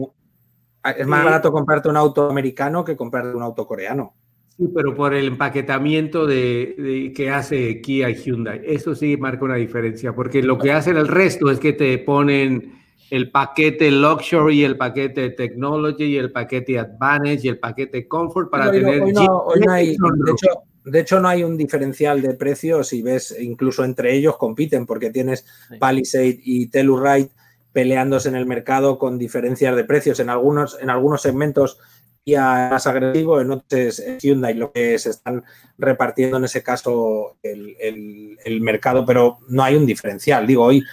es 0.97 1.07
más 1.07 1.23
barato 1.23 1.51
comprarte 1.51 1.89
un 1.89 1.97
auto 1.97 2.29
americano 2.29 2.85
que 2.85 2.95
comprarte 2.95 3.35
un 3.35 3.41
auto 3.41 3.65
coreano. 3.65 4.13
Sí, 4.55 4.69
pero 4.73 4.93
por 4.95 5.13
el 5.13 5.27
empaquetamiento 5.27 6.25
de, 6.25 7.11
que 7.15 7.29
hace 7.29 7.81
Kia 7.81 8.09
y 8.09 8.15
Hyundai. 8.15 8.61
Eso 8.63 8.95
sí 8.95 9.17
marca 9.17 9.43
una 9.43 9.55
diferencia, 9.55 10.13
porque 10.13 10.41
lo 10.41 10.57
que 10.57 10.71
hacen 10.71 10.95
el 10.95 11.07
resto 11.07 11.49
es 11.49 11.59
que 11.59 11.73
te 11.73 11.97
ponen 11.97 12.84
el 13.09 13.31
paquete 13.31 13.91
Luxury, 13.91 14.63
el 14.63 14.77
paquete 14.77 15.31
Technology, 15.31 16.05
y 16.05 16.17
el 16.17 16.31
paquete 16.31 16.79
Advantage 16.79 17.41
y 17.43 17.47
el 17.49 17.59
paquete 17.59 18.07
Comfort 18.07 18.49
para 18.49 18.71
tener... 18.71 19.03
de, 19.03 20.99
hecho, 20.99 21.19
no 21.19 21.27
hay 21.27 21.43
un 21.43 21.57
diferencial 21.57 22.21
de 22.21 22.33
precios 22.33 22.87
si 22.87 23.01
ves, 23.01 23.35
incluso 23.39 23.83
entre 23.83 24.15
ellos 24.15 24.37
compiten, 24.37 24.85
porque 24.85 25.11
tienes 25.11 25.45
Palisade 25.79 26.39
y 26.43 26.67
Telluride 26.67 27.29
peleándose 27.71 28.29
en 28.29 28.35
el 28.35 28.45
mercado 28.45 28.97
con 28.97 29.17
diferencias 29.17 29.75
de 29.75 29.83
precios. 29.83 30.19
En 30.21 30.29
algunos, 30.29 30.77
en 30.81 30.89
algunos 30.89 31.21
segmentos 31.21 31.77
ya 32.25 32.69
más 32.71 32.87
agresivo, 32.87 33.39
en 33.39 33.51
otros 33.51 33.99
es 33.99 34.17
Hyundai 34.19 34.55
lo 34.55 34.71
que 34.71 34.97
se 34.97 35.11
están 35.11 35.43
repartiendo 35.77 36.37
en 36.37 36.45
ese 36.45 36.63
caso 36.63 37.37
el, 37.43 38.61
mercado, 38.61 39.05
pero 39.05 39.39
no 39.49 39.63
hay 39.63 39.75
un 39.75 39.85
diferencial. 39.85 40.47
Digo, 40.47 40.63
hoy 40.63 40.83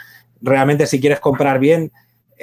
realmente 0.40 0.87
si 0.87 1.00
quieres 1.00 1.21
comprar 1.21 1.59
bien 1.59 1.92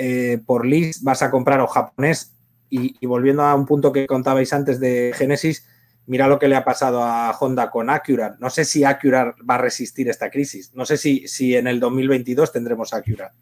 eh, 0.02 0.40
por 0.46 0.66
list 0.66 1.04
vas 1.04 1.22
a 1.22 1.30
comprar 1.30 1.60
o 1.60 1.68
japonés 1.68 2.34
y, 2.70 3.06
volviendo 3.06 3.44
a 3.44 3.54
un 3.54 3.66
punto 3.66 3.92
que 3.92 4.08
contabais 4.08 4.54
antes 4.54 4.80
de 4.80 5.12
Genesis, 5.14 5.68
mira 6.06 6.28
lo 6.28 6.40
que 6.40 6.48
le 6.48 6.56
ha 6.56 6.64
pasado 6.64 7.04
a 7.04 7.36
Honda 7.38 7.70
con 7.70 7.90
Acura. 7.90 8.38
No 8.40 8.50
sé 8.50 8.64
si 8.64 8.86
Acura 8.86 9.36
va 9.48 9.56
a 9.56 9.58
resistir 9.58 10.08
esta 10.08 10.30
crisis. 10.30 10.74
No 10.74 10.86
sé 10.86 10.96
si, 10.96 11.28
si 11.28 11.54
en 11.56 11.68
el 11.68 11.82
2022 11.82 12.54
tendremos 12.54 12.94
Acura. 12.94 13.34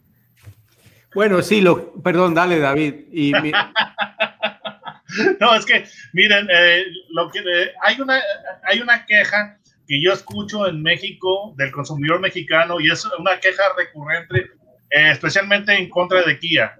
Bueno, 1.13 1.43
sí, 1.43 1.61
lo, 1.61 1.93
perdón, 2.01 2.33
dale, 2.33 2.57
David. 2.57 2.95
Y 3.11 3.31
no, 5.39 5.55
es 5.55 5.65
que, 5.65 5.85
miren, 6.13 6.47
eh, 6.51 6.85
lo 7.09 7.29
que, 7.29 7.39
eh, 7.39 7.71
hay, 7.83 8.01
una, 8.01 8.19
hay 8.63 8.81
una 8.81 9.05
queja 9.05 9.59
que 9.87 10.01
yo 10.01 10.13
escucho 10.13 10.67
en 10.67 10.81
México 10.81 11.53
del 11.55 11.71
consumidor 11.71 12.19
mexicano 12.19 12.79
y 12.79 12.91
es 12.91 13.07
una 13.19 13.39
queja 13.39 13.61
recurrente, 13.77 14.49
eh, 14.89 15.11
especialmente 15.11 15.73
en 15.73 15.89
contra 15.89 16.23
de 16.23 16.39
Kia. 16.39 16.75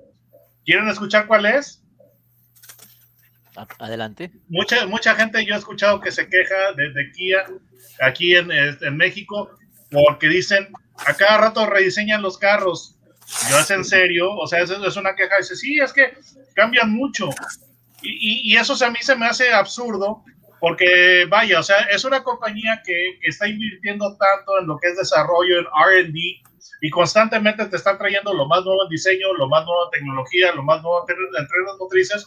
¿Quieren 0.65 0.87
escuchar 0.89 1.27
cuál 1.27 1.45
es? 1.45 1.83
Adelante. 3.79 4.31
Mucha, 4.49 4.85
mucha 4.85 5.15
gente 5.15 5.43
yo 5.45 5.55
he 5.55 5.57
escuchado 5.57 5.99
que 5.99 6.11
se 6.11 6.29
queja 6.29 6.73
de, 6.75 7.11
Kia 7.11 7.45
aquí 8.01 8.35
en, 8.35 8.51
en 8.51 8.97
México 8.97 9.49
porque 9.89 10.27
dicen, 10.27 10.67
a 11.05 11.13
cada 11.13 11.37
rato 11.39 11.65
rediseñan 11.65 12.21
los 12.21 12.37
carros 12.37 12.97
yo 13.49 13.59
es 13.59 13.69
en 13.71 13.83
serio, 13.83 14.31
o 14.31 14.47
sea, 14.47 14.61
es, 14.61 14.69
es 14.69 14.95
una 14.95 15.15
queja, 15.15 15.37
dice, 15.37 15.55
sí, 15.55 15.79
es 15.79 15.91
que 15.91 16.13
cambian 16.53 16.91
mucho. 16.91 17.29
Y, 18.01 18.53
y, 18.53 18.57
eso 18.57 18.73
a 18.85 18.89
mí 18.89 18.99
se 19.01 19.15
me 19.15 19.25
hace 19.25 19.51
absurdo, 19.51 20.23
porque 20.59 21.25
vaya, 21.29 21.59
o 21.59 21.63
sea, 21.63 21.79
es 21.91 22.05
una 22.05 22.23
compañía 22.23 22.81
que, 22.85 23.19
que 23.21 23.27
está 23.27 23.47
invirtiendo 23.47 24.15
tanto 24.17 24.59
en 24.59 24.67
lo 24.67 24.77
que 24.77 24.87
es 24.87 24.97
desarrollo, 24.97 25.59
en 25.59 25.65
RD, 25.65 26.15
y 26.81 26.89
constantemente 26.89 27.65
te 27.65 27.75
están 27.75 27.97
trayendo 27.97 28.33
lo 28.33 28.47
más 28.47 28.63
nuevo 28.63 28.83
en 28.83 28.89
diseño, 28.89 29.33
lo 29.33 29.47
más 29.50 29.65
nuevo 29.65 29.86
en 29.86 30.00
tecnología, 30.00 30.53
lo 30.53 30.63
más 30.63 30.81
nuevo 30.81 31.05
en 31.07 31.15
entregas 31.39 31.75
motrices. 31.79 32.25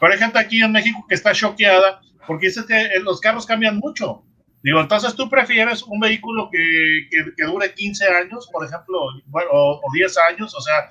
Pero 0.00 0.12
hay 0.12 0.18
gente 0.18 0.38
aquí 0.38 0.62
en 0.62 0.72
México 0.72 1.04
que 1.08 1.14
está 1.14 1.32
choqueada 1.32 2.00
porque 2.26 2.46
dice 2.46 2.62
que 2.66 2.98
los 3.00 3.20
carros 3.20 3.46
cambian 3.46 3.78
mucho. 3.78 4.24
Digo, 4.62 4.80
entonces 4.80 5.14
tú 5.14 5.28
prefieres 5.28 5.82
un 5.82 6.00
vehículo 6.00 6.48
que, 6.50 7.08
que, 7.10 7.44
dure 7.44 7.74
15 7.74 8.06
años, 8.08 8.48
por 8.50 8.64
ejemplo, 8.64 8.98
bueno, 9.26 9.50
o, 9.52 9.80
10 9.92 10.16
años, 10.30 10.54
o 10.54 10.60
sea, 10.62 10.88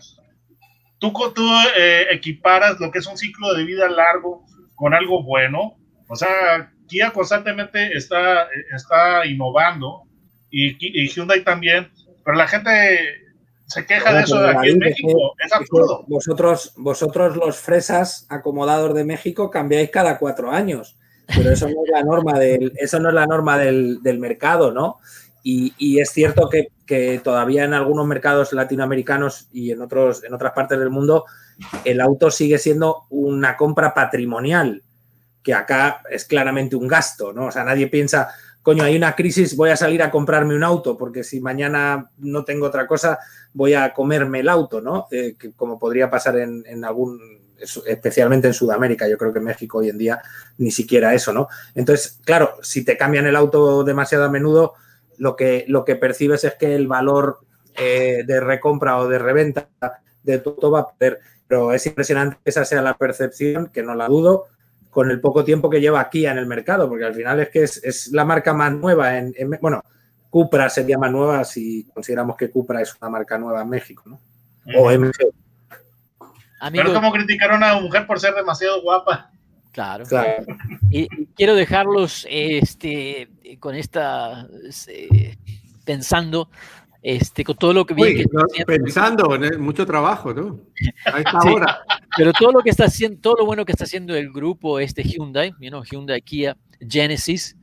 tú, 0.99 1.11
tú 1.33 1.43
eh, 1.75 2.05
equiparas 2.11 2.79
lo 2.79 2.91
que 2.91 2.99
es 2.99 3.07
un 3.07 3.17
ciclo 3.17 3.51
de 3.55 3.65
vida 3.65 3.89
largo 3.89 4.45
con 4.75 4.93
algo 4.93 5.23
bueno, 5.23 5.75
o 6.07 6.15
sea, 6.15 6.71
Kia 6.87 7.09
constantemente 7.09 7.97
está, 7.97 8.47
está 8.75 9.25
innovando 9.25 10.03
y, 10.51 10.77
y 10.79 11.07
Hyundai 11.07 11.43
también, 11.43 11.91
pero 12.23 12.37
la 12.37 12.47
gente 12.47 12.69
se 13.67 13.85
queja 13.85 14.13
de 14.13 14.23
eso 14.23 14.39
de 14.41 14.49
aquí 14.49 14.69
en 14.69 14.79
México, 14.79 15.35
es 15.43 15.53
absurdo. 15.53 16.05
Vosotros, 16.07 16.73
vosotros 16.77 17.35
los 17.35 17.57
fresas 17.57 18.25
acomodados 18.29 18.93
de 18.93 19.03
México 19.03 19.49
cambiáis 19.49 19.89
cada 19.89 20.17
cuatro 20.17 20.51
años 20.51 20.97
pero 21.27 21.51
eso 21.51 21.67
no 21.67 21.83
es 21.83 21.91
la 21.91 22.03
norma 22.03 22.39
del, 22.39 22.73
eso 22.77 22.99
no 22.99 23.09
es 23.09 23.15
la 23.15 23.25
norma 23.25 23.57
del, 23.57 23.99
mercado, 24.19 24.71
¿no? 24.71 24.99
Y, 25.45 25.99
es 25.99 26.11
cierto 26.11 26.49
que, 26.49 26.71
todavía 27.23 27.63
en 27.63 27.73
algunos 27.73 28.05
mercados 28.05 28.53
latinoamericanos 28.53 29.47
y 29.51 29.71
en, 29.71 29.81
otros, 29.81 30.23
en 30.23 30.33
otras 30.33 30.53
partes 30.53 30.77
del 30.77 30.91
mundo 30.91 31.25
el 31.85 32.01
auto 32.01 32.29
sigue 32.29 32.59
siendo 32.59 33.05
una 33.09 33.57
compra 33.57 33.95
patrimonial, 33.95 34.83
que 35.41 35.53
acá 35.53 36.01
es 36.09 36.25
claramente 36.25 36.75
un 36.75 36.87
gasto, 36.87 37.33
¿no? 37.33 37.47
O 37.47 37.51
sea, 37.51 37.63
nadie 37.63 37.87
piensa, 37.87 38.29
coño, 38.63 38.83
hay 38.83 38.95
una 38.95 39.15
crisis, 39.15 39.55
voy 39.55 39.69
a 39.69 39.77
salir 39.77 40.01
a 40.01 40.09
comprarme 40.09 40.55
un 40.55 40.63
auto, 40.63 40.97
porque 40.97 41.23
si 41.23 41.39
mañana 41.39 42.09
no 42.17 42.43
tengo 42.43 42.65
otra 42.65 42.87
cosa, 42.87 43.19
voy 43.53 43.75
a 43.75 43.93
comerme 43.93 44.39
el 44.39 44.49
auto, 44.49 44.81
¿no? 44.81 45.07
Eh, 45.11 45.35
como 45.55 45.77
podría 45.77 46.09
pasar 46.09 46.39
en, 46.39 46.63
en 46.65 46.83
algún 46.83 47.43
especialmente 47.85 48.47
en 48.47 48.53
Sudamérica. 48.53 49.07
Yo 49.07 49.17
creo 49.17 49.31
que 49.31 49.39
en 49.39 49.45
México 49.45 49.79
hoy 49.79 49.89
en 49.89 49.97
día 49.97 50.21
ni 50.57 50.71
siquiera 50.71 51.13
eso, 51.13 51.33
¿no? 51.33 51.47
Entonces, 51.75 52.19
claro, 52.23 52.55
si 52.61 52.83
te 52.83 52.97
cambian 52.97 53.25
el 53.25 53.35
auto 53.35 53.83
demasiado 53.83 54.25
a 54.25 54.29
menudo, 54.29 54.73
lo 55.17 55.35
que, 55.35 55.65
lo 55.67 55.85
que 55.85 55.95
percibes 55.95 56.43
es 56.43 56.55
que 56.55 56.75
el 56.75 56.87
valor 56.87 57.39
eh, 57.75 58.23
de 58.25 58.39
recompra 58.39 58.97
o 58.97 59.07
de 59.07 59.19
reventa 59.19 59.69
de 60.23 60.39
tu 60.39 60.51
auto 60.51 60.71
va 60.71 60.79
a 60.81 60.93
perder. 60.93 61.19
Pero 61.47 61.71
es 61.73 61.85
impresionante 61.85 62.37
que 62.43 62.49
esa 62.49 62.65
sea 62.65 62.81
la 62.81 62.97
percepción, 62.97 63.67
que 63.67 63.83
no 63.83 63.95
la 63.95 64.07
dudo, 64.07 64.47
con 64.93 65.09
el 65.09 65.19
poco 65.19 65.43
tiempo 65.43 65.69
que 65.69 65.81
lleva 65.81 65.99
aquí 65.99 66.25
en 66.25 66.37
el 66.37 66.45
mercado, 66.45 66.87
porque 66.87 67.05
al 67.05 67.15
final 67.15 67.39
es 67.39 67.49
que 67.49 67.63
es, 67.63 68.09
la 68.13 68.23
marca 68.23 68.53
más 68.53 68.71
nueva 68.71 69.17
en, 69.17 69.33
bueno, 69.59 69.83
Cupra 70.29 70.69
sería 70.69 70.99
más 70.99 71.11
nueva 71.11 71.43
si 71.43 71.85
consideramos 71.85 72.37
que 72.37 72.51
Cupra 72.51 72.81
es 72.81 72.95
una 73.01 73.09
marca 73.09 73.37
nueva 73.37 73.63
en 73.63 73.69
México, 73.69 74.03
¿no? 74.05 74.19
O 74.77 74.91
MG. 74.91 75.11
Pero 76.71 76.89
es 76.89 76.93
como 76.93 77.11
criticaron 77.11 77.63
a 77.63 77.73
una 77.73 77.81
mujer 77.81 78.05
por 78.05 78.19
ser 78.19 78.35
demasiado 78.35 78.81
guapa. 78.83 79.31
Claro. 79.71 80.05
claro. 80.05 80.45
Y, 80.91 81.07
quiero 81.35 81.55
dejarlos 81.55 82.27
este, 82.29 83.29
con 83.59 83.73
esta, 83.73 84.47
eh, 84.87 85.37
pensando 85.83 86.49
este, 87.03 87.43
con 87.43 87.57
todo 87.57 87.73
lo 87.73 87.85
que 87.85 87.93
viene. 87.93 88.25
pensando, 88.65 89.37
mucho 89.59 89.85
trabajo, 89.85 90.33
¿no? 90.33 90.61
A 91.05 91.19
esta 91.19 91.37
hora. 91.39 91.81
Pero 92.15 92.31
todo 92.31 92.53
lo 92.53 92.61
que 92.61 92.69
está 92.69 92.85
haciendo, 92.85 93.19
todo 93.19 93.35
lo 93.39 93.45
bueno 93.45 93.65
que 93.65 93.73
está 93.73 93.83
haciendo 93.83 94.15
el 94.15 94.31
grupo 94.31 94.79
este 94.79 95.03
Hyundai, 95.03 95.53
you 95.59 95.69
know, 95.69 95.83
Hyundai, 95.83 96.21
Kia, 96.21 96.55
Genesis, 96.79 97.57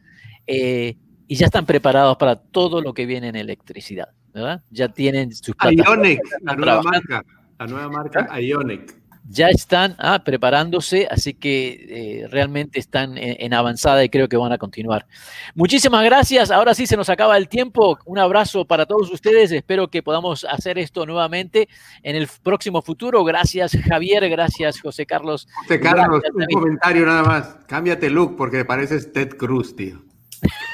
eh, 0.47 0.94
y 1.26 1.35
ya 1.37 1.47
están 1.47 1.64
preparados 1.64 2.18
para 2.18 2.37
todo 2.37 2.82
lo 2.82 2.92
que 2.92 3.06
viene 3.06 3.28
en 3.28 3.37
electricidad, 3.37 4.09
¿verdad? 4.35 4.62
Ya 4.70 4.88
tienen 4.88 5.32
sus 5.32 5.54
Ionic, 5.59 6.20
la 6.42 6.56
nueva 6.56 6.82
marca, 6.82 7.25
la 7.59 7.66
nueva 7.66 7.88
marca 7.88 8.40
Ionic 8.40 9.00
ya 9.30 9.49
están 9.49 9.94
ah, 9.99 10.25
preparándose, 10.25 11.06
así 11.08 11.34
que 11.34 11.87
eh, 11.88 12.28
realmente 12.28 12.80
están 12.80 13.16
en, 13.16 13.54
avanzada 13.54 14.02
y 14.02 14.08
creo 14.08 14.28
que 14.28 14.37
van 14.37 14.52
a 14.52 14.58
continuar. 14.58 15.06
Muchísimas 15.54 16.04
gracias. 16.04 16.50
Ahora 16.50 16.75
sí 16.75 16.87
se 16.87 16.96
nos 16.96 17.08
acaba 17.08 17.37
el 17.37 17.49
tiempo. 17.49 17.99
Un 18.06 18.18
abrazo 18.18 18.64
para 18.64 18.87
todos 18.87 19.10
ustedes. 19.12 19.52
Espero 19.52 19.88
que 19.88 20.02
podamos 20.02 20.44
hacer 20.44 20.78
esto 20.78 21.06
nuevamente 21.06 21.68
en 22.02 22.16
el 22.16 22.28
próximo 22.42 22.82
futuro. 22.82 23.22
Gracias 23.22 23.76
Javier, 23.88 24.28
gracias 24.28 24.80
José 24.80 25.06
Carlos. 25.06 25.46
José 25.62 25.78
Carlos, 25.78 26.22
un 26.34 26.46
comentario 26.46 27.06
nada 27.06 27.22
más. 27.22 27.56
Cámbiate 27.68 28.10
look 28.10 28.37
porque 28.37 28.64
pareces 28.64 29.12
Ted 29.12 29.37
Cruz, 29.37 29.76
tío. 29.76 30.10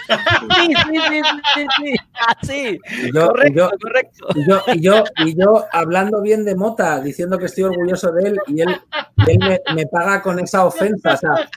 Sí, 0.06 0.75
sí, 0.75 1.22
sí, 1.54 1.66
sí, 1.76 1.94
sí. 2.42 2.78
Y 3.06 3.12
yo, 3.12 3.28
correcto, 3.28 3.70
correcto. 3.80 4.26
Y 4.34 4.48
yo, 4.48 4.62
y 4.75 4.80
yo, 4.80 5.04
y 5.25 5.38
yo 5.38 5.64
hablando 5.72 6.20
bien 6.22 6.44
de 6.44 6.54
Mota, 6.54 7.00
diciendo 7.00 7.38
que 7.38 7.46
estoy 7.46 7.64
orgulloso 7.64 8.12
de 8.12 8.28
él 8.28 8.38
y 8.46 8.60
él, 8.60 8.80
él 9.26 9.38
me, 9.38 9.60
me, 9.75 9.86
paga 9.86 10.22
con 10.22 10.38
esa 10.38 10.64
ofensa. 10.64 11.14
O 11.14 11.16
sea, 11.16 11.48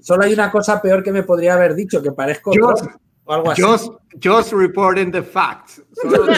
solo 0.00 0.24
hay 0.24 0.32
una 0.32 0.50
cosa 0.50 0.80
peor 0.80 1.02
que 1.02 1.12
me 1.12 1.22
podría 1.22 1.54
haber 1.54 1.74
dicho, 1.74 2.02
que 2.02 2.12
parezco 2.12 2.52
just, 2.52 2.84
o 3.24 3.32
algo 3.32 3.50
así. 3.50 3.62
Just, 3.62 3.92
just 4.22 4.52
reporting 4.52 5.10
the 5.10 5.22
facts. 5.22 5.82
Solo 5.92 6.26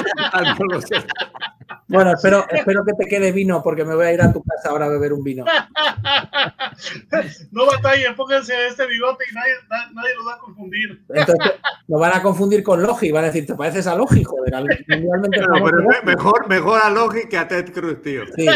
Bueno, 1.90 2.12
espero, 2.12 2.46
espero 2.50 2.84
que 2.84 2.92
te 2.94 3.08
quede 3.08 3.32
vino 3.32 3.62
porque 3.62 3.84
me 3.84 3.94
voy 3.94 4.06
a 4.06 4.12
ir 4.12 4.22
a 4.22 4.32
tu 4.32 4.42
casa 4.42 4.70
ahora 4.70 4.86
a 4.86 4.88
beber 4.88 5.12
un 5.12 5.24
vino. 5.24 5.44
No 7.50 7.66
batallen, 7.66 8.14
pónganse 8.14 8.54
este 8.68 8.86
bigote 8.86 9.24
y 9.30 9.34
nadie, 9.34 9.52
nadie 9.92 10.14
los 10.16 10.26
va 10.26 10.34
a 10.34 10.38
confundir. 10.38 11.02
Entonces, 11.08 11.52
lo 11.88 11.98
van 11.98 12.14
a 12.14 12.22
confundir 12.22 12.62
con 12.62 12.82
Logi, 12.82 13.10
van 13.10 13.24
a 13.24 13.26
decir, 13.26 13.46
¿te 13.46 13.54
pareces 13.54 13.86
a 13.86 13.94
Logi? 13.94 14.24
Joder, 14.24 14.52
no, 14.52 15.30
pero 15.30 15.82
mejor, 16.04 16.48
mejor 16.48 16.80
a 16.82 16.88
Logi 16.88 17.28
que 17.28 17.36
a 17.36 17.46
Ted 17.46 17.72
Cruz, 17.72 18.00
tío. 18.02 18.22
Sí, 18.34 18.46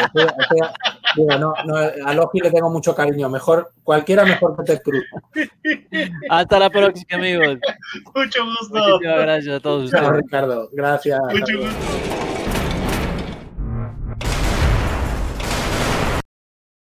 no, 1.39 1.55
no, 1.67 1.77
a 1.77 2.15
Logi 2.15 2.41
le 2.41 2.51
tengo 2.51 2.71
mucho 2.71 2.95
cariño. 2.95 3.29
Mejor, 3.29 3.73
cualquiera 3.83 4.25
mejor 4.25 4.57
que 4.57 4.63
Ted 4.63 4.83
Cruz. 4.83 5.05
Hasta 6.31 6.59
la 6.59 6.71
próxima, 6.71 7.19
amigos. 7.19 7.59
Mucho 8.15 8.45
gusto. 8.45 8.99
Muchas 8.99 9.19
gracias 9.21 9.57
a 9.57 9.61
todos 9.61 9.85
ustedes. 9.85 10.09
Ricardo. 10.09 10.71
Gracias. 10.73 11.21
Mucho 11.31 11.59
gusto. 11.59 12.24